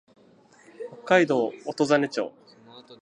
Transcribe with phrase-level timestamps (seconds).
[1.03, 2.33] 北海道音更町